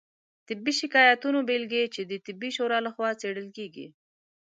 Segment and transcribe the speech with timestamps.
[0.47, 3.87] طبي شکایتونو بیلګې چې د طبي شورا لخوا څیړل کیږي